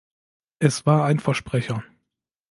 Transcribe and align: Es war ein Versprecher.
Es 0.57 0.87
war 0.87 1.05
ein 1.05 1.19
Versprecher. 1.19 1.83